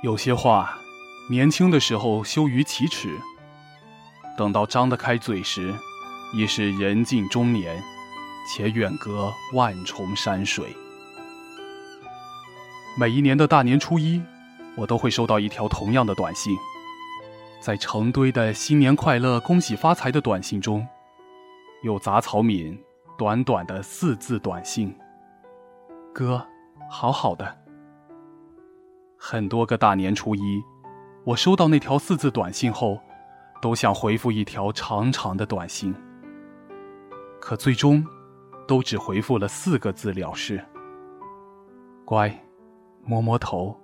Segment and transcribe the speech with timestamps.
[0.00, 0.78] 有些话，
[1.28, 3.18] 年轻的时候羞于启齿，
[4.36, 5.74] 等到张得开嘴时，
[6.32, 7.82] 已是人近中年，
[8.46, 10.72] 且远隔万重山水。
[12.96, 14.22] 每一年的大年初一，
[14.76, 16.56] 我都会收到一条同样的短信，
[17.58, 20.86] 在成堆的“新年快乐，恭喜发财”的短信中，
[21.82, 22.80] 有杂草敏
[23.18, 24.96] 短短的四字短信
[26.14, 26.46] ：“哥，
[26.88, 27.62] 好好的。”
[29.20, 30.62] 很多个大年初一，
[31.24, 32.98] 我收到那条四字短信后，
[33.60, 35.92] 都想回复一条长长的短信，
[37.40, 38.06] 可最终，
[38.68, 40.64] 都只回复了四个字了事。
[42.04, 42.32] 乖，
[43.04, 43.76] 摸摸头。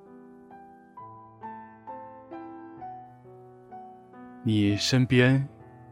[4.45, 5.47] 你身边，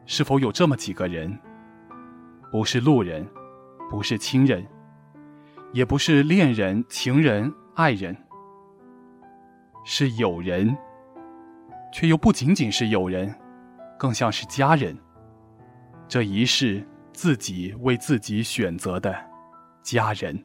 [0.07, 1.37] 是否有这么几个人？
[2.53, 3.29] 不是路人，
[3.91, 4.65] 不是亲人，
[5.73, 8.17] 也不是恋人、情人、爱人。
[9.85, 10.77] 是友人，
[11.93, 13.35] 却又不仅仅是友人，
[13.99, 14.97] 更像是家人。
[16.07, 19.13] 这一世自己为自己选择的
[19.83, 20.45] 家人。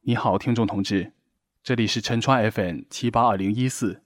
[0.00, 1.12] 你好，听众同志，
[1.62, 4.02] 这里是陈川 FM 七八二零一四。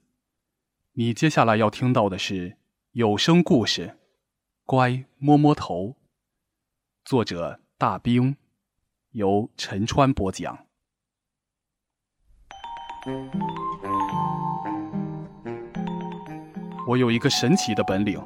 [0.93, 2.57] 你接下来要听到的是
[2.91, 3.87] 有声故事
[4.65, 5.85] 《乖摸摸头》，
[7.05, 8.35] 作者大兵，
[9.11, 10.67] 由陈川播讲。
[16.87, 18.21] 我有一个神奇的本领，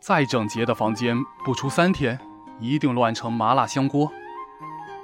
[0.00, 2.18] 再整洁的房间，不出三天，
[2.60, 4.10] 一定乱成麻辣香锅。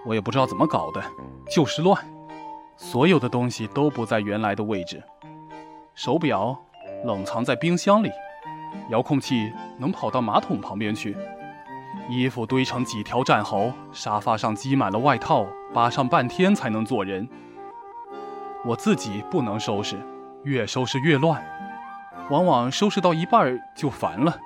[0.04, 1.02] 我也不知道怎么搞的，
[1.50, 1.96] 就是乱，
[2.76, 5.02] 所有的东西都不在原来的位置。
[5.94, 6.58] 手表
[7.04, 8.10] 冷藏在冰箱里，
[8.90, 11.16] 遥控器能跑到马桶旁边去，
[12.10, 17.26] 衣服堆成几条战壕，沙发上积满了外套，扒上半天才能坐人。
[18.64, 19.98] 我自己不能收拾，
[20.42, 21.42] 越收拾越乱，
[22.28, 24.36] 往往收拾到一半就烦了，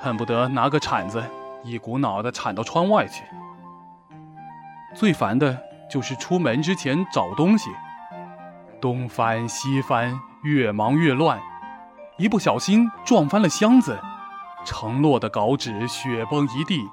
[0.00, 1.22] 恨不得拿个铲子
[1.64, 3.24] 一股脑的铲到窗外去。
[4.94, 5.58] 最烦的
[5.90, 7.68] 就是出门之前找东西，
[8.80, 11.38] 东翻西翻，越忙越乱，
[12.16, 13.98] 一不小心撞翻了箱子，
[14.64, 16.88] 承诺的稿纸雪崩一地，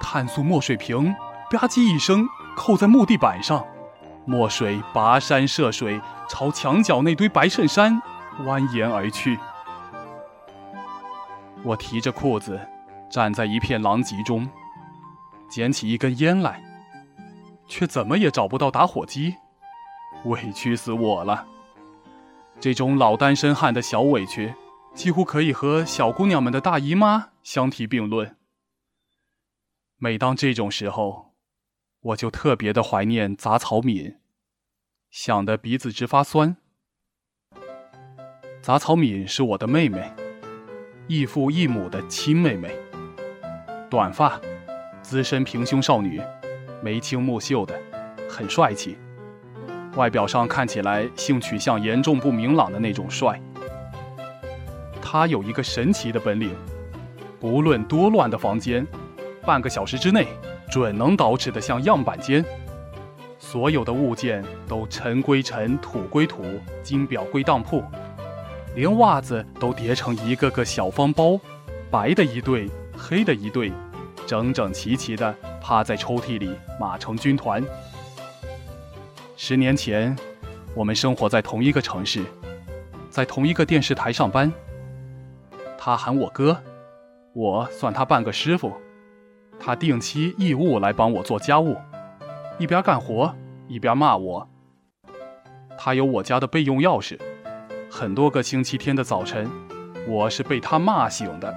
[0.00, 1.14] 碳素墨水瓶
[1.50, 3.64] 吧唧一声扣在木地板上。
[4.26, 8.00] 墨水跋山涉水，朝墙角那堆白衬衫
[8.40, 9.38] 蜿蜒而去。
[11.62, 12.60] 我提着裤子，
[13.10, 14.48] 站在一片狼藉中，
[15.48, 16.62] 捡起一根烟来，
[17.68, 19.36] 却怎么也找不到打火机，
[20.24, 21.46] 委屈死我了。
[22.60, 24.54] 这种老单身汉的小委屈，
[24.94, 28.36] 几乎可以和小姑娘们的大姨妈相提并论。
[29.98, 31.23] 每当这种时候，
[32.04, 34.16] 我就特别的怀念杂草敏，
[35.10, 36.54] 想的鼻子直发酸。
[38.60, 40.12] 杂草敏是我的妹妹，
[41.08, 42.76] 异父异母的亲妹妹。
[43.88, 44.38] 短发，
[45.00, 46.20] 资深平胸少女，
[46.82, 47.80] 眉清目秀的，
[48.28, 48.98] 很帅气。
[49.96, 53.40] 外表上看起来性取向严重不明朗的那种帅。
[55.00, 56.54] 她有一个神奇的本领，
[57.40, 58.86] 不论多乱的房间，
[59.40, 60.28] 半个小时之内。
[60.74, 62.44] 准能捯饬得像样板间，
[63.38, 66.42] 所有的物件都尘归尘，土归土，
[66.82, 67.80] 金表归当铺，
[68.74, 71.38] 连袜子都叠成一个个小方包，
[71.92, 72.68] 白的一对，
[72.98, 73.72] 黑的一对，
[74.26, 77.64] 整整齐齐地趴在抽屉里，码成军团。
[79.36, 80.16] 十年前，
[80.74, 82.24] 我们生活在同一个城市，
[83.08, 84.52] 在同一个电视台上班。
[85.78, 86.60] 他喊我哥，
[87.32, 88.72] 我算他半个师傅。
[89.66, 91.78] 他定期义务来帮我做家务，
[92.58, 93.34] 一边干活
[93.66, 94.46] 一边骂我。
[95.78, 97.18] 他有我家的备用钥匙，
[97.90, 99.50] 很多个星期天的早晨，
[100.06, 101.54] 我是被他骂醒的。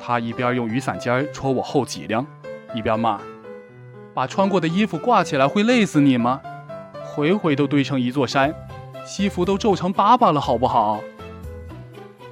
[0.00, 2.26] 他一边用雨伞尖戳我后脊梁，
[2.74, 3.20] 一边骂
[4.14, 6.40] ：“把穿过的衣服挂起来会累死你吗？
[7.04, 8.54] 回回都堆成一座山，
[9.04, 11.00] 西服都皱成粑粑了，好不好？”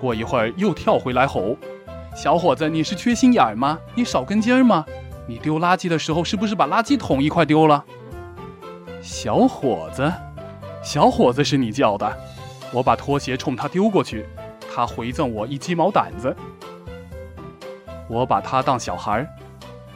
[0.00, 1.58] 过一会儿又跳回来吼。
[2.16, 3.78] 小伙子，你是缺心眼儿吗？
[3.94, 4.86] 你少根筋儿吗？
[5.26, 7.84] 你丢垃圾的时候是不是把垃圾桶一块丢了？
[9.02, 10.10] 小伙子，
[10.82, 12.10] 小伙子是你叫的，
[12.72, 14.24] 我把拖鞋冲他丢过去，
[14.74, 16.34] 他回赠我一鸡毛掸子。
[18.08, 19.28] 我把他当小孩儿，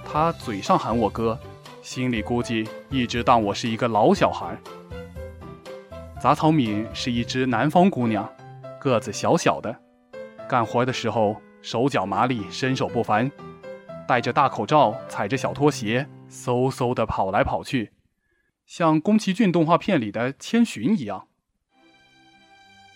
[0.05, 1.38] 他嘴上喊我哥，
[1.81, 4.55] 心里估计一直当我是一个老小孩。
[6.20, 8.28] 杂草敏是一只南方姑娘，
[8.78, 9.75] 个子小小的，
[10.46, 11.34] 干活的时候。
[11.62, 13.31] 手脚麻利，身手不凡，
[14.09, 17.93] 戴着大口罩，踩着小拖鞋，嗖嗖地跑来跑去，
[18.67, 21.27] 像宫崎骏动画片里的千寻一样。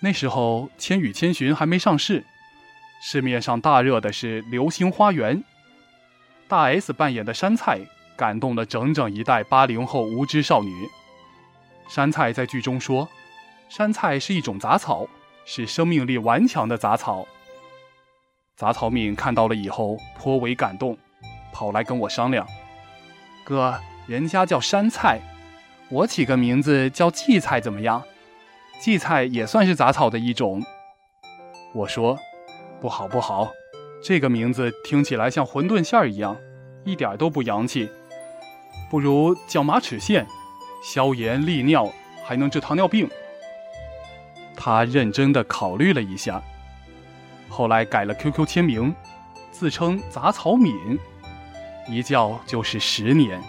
[0.00, 2.24] 那时候，《千与千寻》还没上市，
[3.02, 5.38] 市面上大热的是《流星花园》。
[6.48, 7.80] 大 S 扮演的杉菜
[8.16, 10.88] 感动了整整一代八零后无知少女。
[11.88, 13.08] 杉菜在剧中说
[13.68, 15.06] ：“杉菜是一种杂草，
[15.44, 17.26] 是生命力顽强的杂草。”
[18.56, 20.96] 杂草敏看到了以后颇为感动，
[21.52, 22.46] 跑来跟我商量
[23.44, 25.20] ：“哥，人家叫山菜，
[25.88, 28.04] 我起个名字叫荠菜怎么样？
[28.80, 30.62] 荠菜也算是杂草的一种。”
[31.74, 32.16] 我说
[32.80, 33.50] ：“不好不好，
[34.00, 36.36] 这个名字听起来像馄饨馅儿一样，
[36.84, 37.90] 一点都不洋气，
[38.88, 40.24] 不如叫马齿苋，
[40.80, 41.90] 消炎利尿，
[42.24, 43.10] 还能治糖尿病。”
[44.56, 46.40] 他认真的考虑了一下。
[47.56, 48.92] 后来改了 QQ 签名，
[49.52, 50.98] 自称杂草敏，
[51.88, 53.40] 一叫就是十年。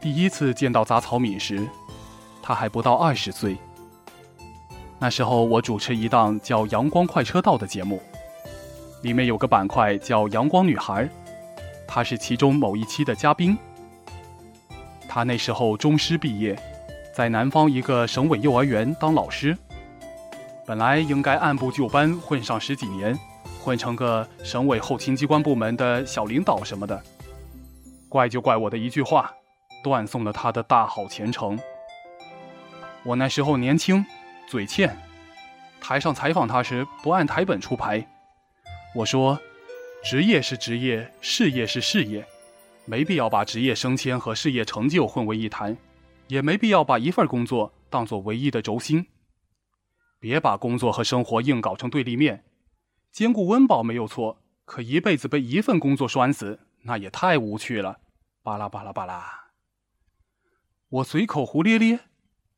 [0.00, 1.68] 第一次见到杂草敏时，
[2.40, 3.56] 他还不到二十岁。
[4.98, 8.00] 那时候我主持一档叫《阳光快车道》的节目，
[9.02, 11.04] 里面有个板块叫《阳光女孩》，
[11.86, 13.56] 她是其中某一期的嘉宾。
[15.06, 16.58] 她那时候中师毕业，
[17.14, 19.54] 在南方一个省委幼儿园当老师，
[20.66, 23.18] 本来应该按部就班混上十几年，
[23.62, 27.02] 混成个省委后勤机关部门的小领导什么的。
[28.08, 29.30] 怪就怪我的一句话，
[29.84, 31.58] 断送了她的大好前程。
[33.04, 34.02] 我那时候年轻。
[34.46, 34.96] 嘴欠，
[35.80, 38.06] 台上采访他时不按台本出牌。
[38.94, 39.40] 我说
[40.04, 42.24] ：“职业是职业，事业是事业，
[42.84, 45.76] 没必要把职业升迁和事业成就混为一谈，
[46.28, 49.06] 也没必要把一份工作当做唯一的轴心。
[50.20, 52.44] 别把工作和生活硬搞成对立面，
[53.10, 57.98] 兼顾温饱没有错，可一辈子被一份工作拴死，那也太无趣了。”
[58.44, 59.48] 巴拉巴拉巴拉，
[60.88, 61.98] 我随口胡咧咧，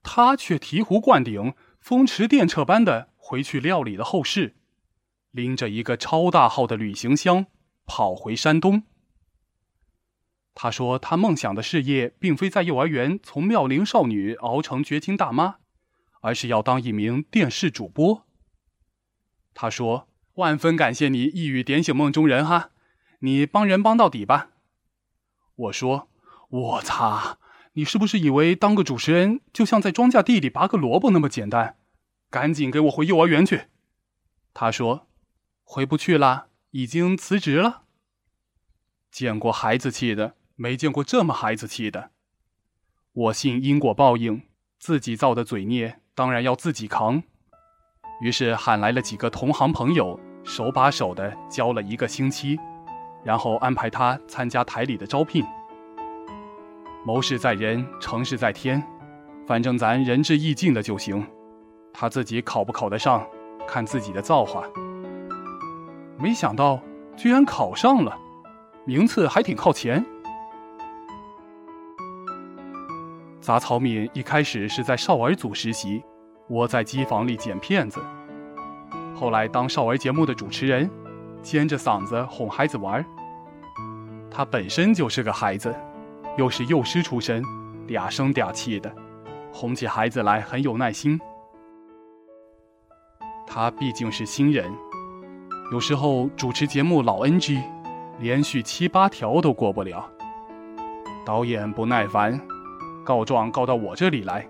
[0.02, 1.54] 他却醍醐灌顶。
[1.88, 4.54] 风驰电掣般的回去料理了后事，
[5.30, 7.46] 拎着一个超大号的旅行箱
[7.86, 8.82] 跑回山东。
[10.54, 15.60] 他说：“他梦想的事业并非在幼儿园从妙龄少女熬成绝情大妈，
[16.20, 18.26] 而是要当一名电视主播。”
[19.54, 22.68] 他说：“万分感谢你一语点醒梦中人哈，
[23.20, 24.50] 你帮人帮到底吧。”
[25.56, 26.10] 我说
[26.50, 27.38] ：“我擦！”
[27.72, 31.77] 你是不是以为当个主持人就像在庄稼地里拔个萝卜那么简单？
[32.30, 33.68] 赶紧给我回幼儿园去！
[34.52, 35.06] 他说
[35.64, 37.84] ：“回不去了，已经辞职了。”
[39.10, 42.10] 见过孩子气的，没见过这么孩子气的。
[43.12, 44.42] 我信因果报应，
[44.78, 47.22] 自己造的罪孽当然要自己扛。
[48.20, 52.58] 于是喊来了几个同行朋友，手把手的教了一个星期，
[53.24, 55.44] 然后安排他参加台里的招聘。
[57.06, 58.82] 谋事在人，成事在天，
[59.46, 61.26] 反正咱仁至义尽的就行。
[62.00, 63.26] 他自己考不考得上，
[63.66, 64.62] 看自己的造化。
[66.16, 66.80] 没想到
[67.16, 68.16] 居然考上了，
[68.84, 70.06] 名次还挺靠前。
[73.40, 76.00] 杂草敏一开始是在少儿组实习，
[76.50, 78.00] 窝在机房里剪片子。
[79.12, 80.88] 后来当少儿节目的主持人，
[81.42, 83.04] 尖着嗓子哄孩子玩。
[84.30, 85.74] 他本身就是个孩子。
[86.36, 87.42] 又是幼师出身，
[87.88, 88.94] 嗲声嗲气的，
[89.52, 91.20] 哄起孩子来很有耐心。
[93.50, 94.70] 他毕竟是新人，
[95.72, 97.62] 有时候主持节目老 NG，
[98.20, 100.08] 连续七八条都过不了。
[101.24, 102.38] 导演不耐烦，
[103.04, 104.46] 告状告到我这里来，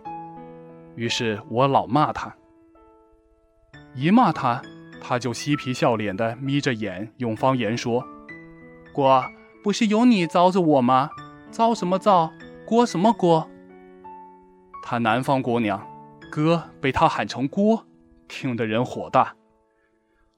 [0.97, 2.35] 于是我老骂他。
[3.95, 4.61] 一骂他，
[5.01, 8.05] 他就嬉皮笑脸的眯着眼，用方言说
[8.93, 9.25] ：“锅
[9.63, 11.09] 不是有你遭着我吗？”
[11.51, 12.31] 造什么造？
[12.67, 13.49] 锅什么锅？
[14.83, 15.85] 他南方姑娘，
[16.31, 17.87] 哥被他喊成锅，
[18.29, 19.35] 听得人火大。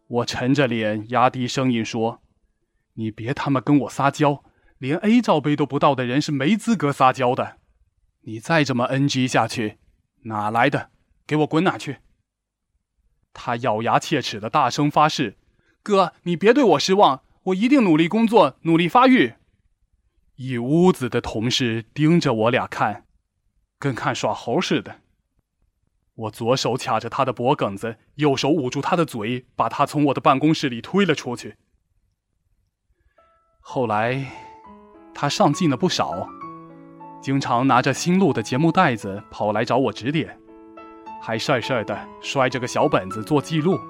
[0.06, 2.22] 我沉着脸，压低声音说
[2.94, 4.42] ：“你别他妈跟我撒娇，
[4.78, 7.58] 连 A 罩杯都不到的人是没资格撒娇的。
[8.22, 9.78] 你再这么 NG 下去，
[10.22, 10.90] 哪来的？
[11.26, 11.98] 给我滚哪去！”
[13.32, 15.36] 他咬牙切齿的大声发誓
[15.82, 19.34] ：“哥，你别对我失望，我一定努力工作，努力发育。”
[20.34, 23.06] 一屋子的同事盯着我俩看，
[23.78, 25.00] 跟看耍猴似的。
[26.20, 31.56] 我左手卡着他的脖梗子，右手捂住他的嘴，把他从我的办公室里推了出去。
[33.60, 34.26] 后来，
[35.14, 36.28] 他上进了不少，
[37.22, 40.38] 经常拿着新录的节目带子跑来找我指点，
[41.22, 43.80] 还事事的摔着个小本子做记录。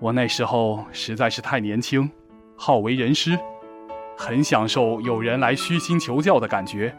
[0.00, 2.10] 我那时候实在是太年轻，
[2.56, 3.38] 好为人师，
[4.18, 6.94] 很享受有人来虚心求教的感觉，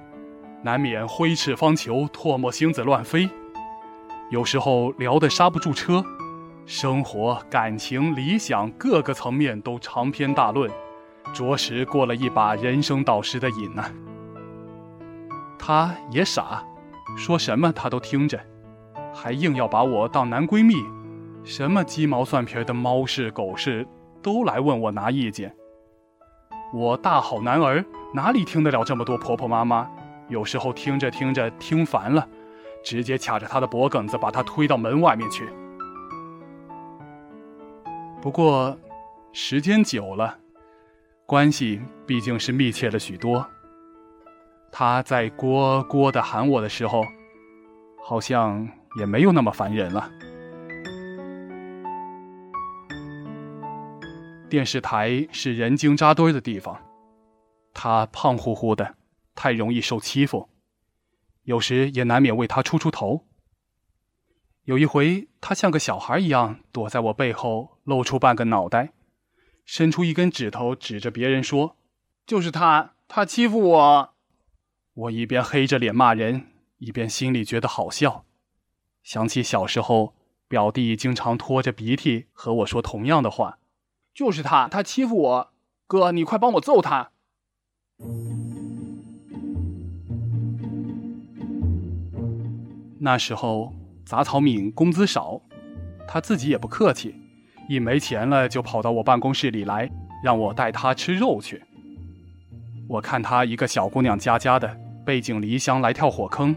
[0.63, 3.29] 难免挥斥方遒，唾沫星子乱飞。
[4.31, 6.03] 有时候聊得刹不住车，
[6.65, 10.69] 生活、感情、理想各个层面都长篇大论，
[11.31, 13.83] 着实过了一把人生导师的瘾呢。
[15.59, 16.63] 他也傻，
[17.15, 18.39] 说什么他都听着，
[19.13, 20.73] 还硬要把我当男闺蜜，
[21.43, 23.87] 什么鸡毛蒜皮的猫事狗事
[24.23, 25.55] 都来问我拿意见。
[26.73, 29.87] 我大好男儿哪里听得了这么多婆婆妈妈？
[30.29, 32.27] 有时候听着听着听烦了。
[32.85, 35.49] 直接卡着他的脖梗子，把他推到门外面去。
[38.21, 38.77] 不过，
[39.33, 40.37] 时间久了，
[41.25, 43.45] 关系毕竟是密切了许多。
[44.71, 47.03] 他在“郭郭”的喊我的时候，
[48.03, 48.67] 好像
[48.99, 50.09] 也没有那么烦人了。
[54.47, 56.79] 电视台是人精扎堆的地方，
[57.73, 58.95] 他胖乎乎的，
[59.33, 60.47] 太容易受欺负。
[61.45, 63.25] 有时也难免为他出出头。
[64.65, 68.93] 有一回，他像个小孩一样躲在我背后，露出半个脑袋，
[69.63, 71.77] 伸出一根指头指着别人说
[72.25, 74.13] ：“就是他，他欺负我。”
[74.93, 76.47] 我一边黑着脸骂人，
[76.79, 78.25] 一边心里觉得好笑。
[79.03, 80.15] 想起小时候，
[80.47, 83.59] 表弟经常拖着鼻涕和我说同样的话
[84.15, 85.53] ：“就是他，他欺负我。”
[85.85, 87.11] 哥，你快帮我揍他。
[93.05, 93.71] 那时候
[94.03, 95.39] 杂草敏工资少，
[96.07, 97.13] 他自己也不客气，
[97.69, 99.87] 一没钱了就跑到我办公室里来，
[100.23, 101.61] 让我带他吃肉去。
[102.87, 106.55] 我看他一个小姑娘家家的，背井离乡来跳火坑，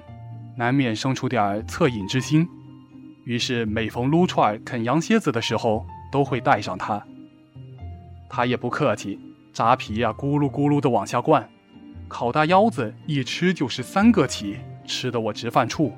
[0.57, 2.49] 难免生出点恻隐之心，
[3.27, 7.07] 于是每逢撸串啃羊蝎子的时候，都会带上他。
[8.31, 9.21] 他也不客气，
[9.53, 11.47] 扎皮呀咕噜咕噜的往下灌，
[12.09, 15.93] 烤大腰子一吃就是三个起，吃的我直犯怵。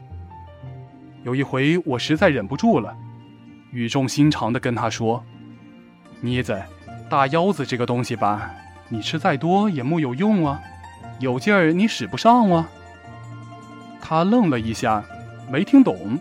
[1.22, 2.96] 有一回，我实在忍不住了，
[3.72, 5.22] 语重心长地跟他说
[6.22, 6.60] ：“妮子，
[7.10, 8.50] 大腰子这个东西吧，
[8.88, 10.60] 你吃再多也木有用啊，
[11.18, 12.68] 有劲儿你使不上啊。”
[14.00, 15.04] 他愣了一下，
[15.52, 16.18] 没听懂，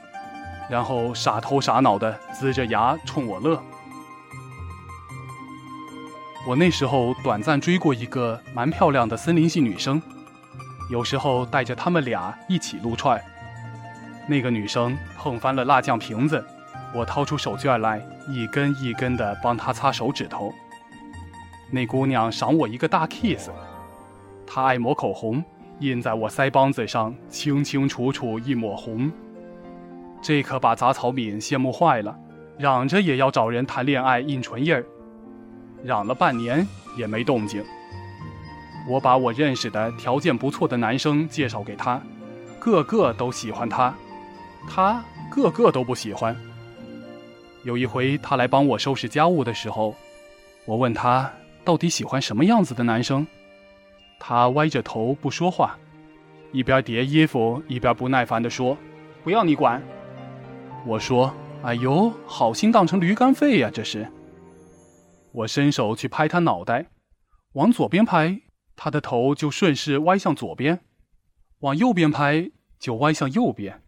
[0.69, 3.63] 然后傻头傻脑的呲着牙冲我乐。
[6.45, 10.01] 我那时候短暂追过一个蛮漂亮的森林系女生，
[10.89, 13.21] 有时候带着他们俩一起撸串。
[14.29, 16.45] 那个女生碰翻了辣酱瓶子，
[16.93, 20.53] 我掏出手绢来，一根一根的帮她擦手指头。
[21.71, 23.49] 那姑娘赏我一个大 kiss，
[24.45, 25.43] 她爱抹口红，
[25.79, 29.11] 印在我腮帮子上，清清楚楚一抹红。
[30.21, 32.15] 这可把杂草敏羡慕坏了，
[32.59, 34.85] 嚷着也要找人谈恋爱印唇印儿，
[35.83, 37.63] 嚷了半年也没动静。
[38.87, 41.99] 我把我认识的条件不错的男生介绍给她，
[42.59, 43.91] 个个都喜欢她。
[44.67, 46.35] 他个个都不喜欢。
[47.63, 49.95] 有一回，他来帮我收拾家务的时候，
[50.65, 51.31] 我问他
[51.63, 53.27] 到底喜欢什么样子的男生，
[54.19, 55.77] 他歪着头不说话，
[56.51, 58.77] 一边叠衣服一边不耐烦地说
[59.23, 59.81] ：“不要你管。”
[60.87, 64.07] 我说：“哎呦，好心当成驴肝肺呀，这是。”
[65.31, 66.87] 我伸手去拍他脑袋，
[67.53, 68.41] 往左边拍，
[68.75, 70.77] 他的头就顺势歪向左边；
[71.59, 72.49] 往右边拍，
[72.79, 73.83] 就歪向右边。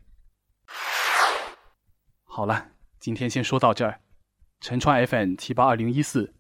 [2.34, 4.00] 好了，今天先说到这儿。
[4.62, 6.34] 陈川 FM 七八二零一四，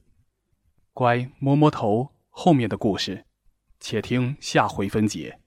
[0.94, 3.26] 乖摸摸头，后面的故事，
[3.78, 5.41] 且听下回分解。